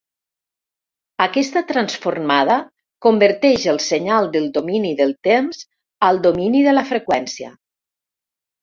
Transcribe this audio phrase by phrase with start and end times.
[1.25, 2.57] Aquesta transformada
[3.07, 5.63] converteix el senyal del domini del temps
[6.11, 7.57] al domini de la freqüència.